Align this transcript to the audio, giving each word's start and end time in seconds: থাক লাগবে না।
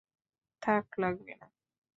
থাক 0.61 0.85
লাগবে 0.97 1.33
না। 1.35 1.47